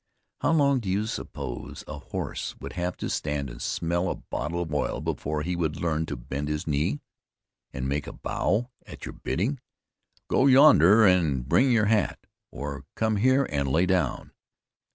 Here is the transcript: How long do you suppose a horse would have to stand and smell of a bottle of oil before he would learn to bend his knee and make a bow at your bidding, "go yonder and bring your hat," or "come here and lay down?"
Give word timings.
How 0.39 0.51
long 0.53 0.79
do 0.79 0.89
you 0.89 1.05
suppose 1.05 1.83
a 1.87 1.99
horse 1.99 2.55
would 2.59 2.73
have 2.73 2.97
to 2.97 3.07
stand 3.07 3.51
and 3.51 3.61
smell 3.61 4.09
of 4.09 4.17
a 4.17 4.21
bottle 4.31 4.63
of 4.63 4.73
oil 4.73 4.99
before 4.99 5.43
he 5.43 5.55
would 5.55 5.79
learn 5.79 6.07
to 6.07 6.15
bend 6.15 6.47
his 6.47 6.65
knee 6.65 7.01
and 7.71 7.87
make 7.87 8.07
a 8.07 8.11
bow 8.13 8.71
at 8.87 9.05
your 9.05 9.13
bidding, 9.13 9.59
"go 10.27 10.47
yonder 10.47 11.05
and 11.05 11.47
bring 11.47 11.71
your 11.71 11.85
hat," 11.85 12.25
or 12.49 12.83
"come 12.95 13.17
here 13.17 13.45
and 13.51 13.67
lay 13.67 13.85
down?" 13.85 14.31